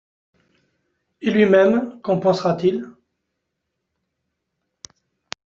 [1.21, 2.89] Et lui-même, qu’en pensera-t-il?